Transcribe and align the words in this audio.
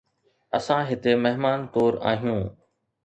اسان 0.57 0.81
هتي 0.89 1.13
مهمان 1.23 1.59
طور 1.73 1.93
آهيون 2.11 2.45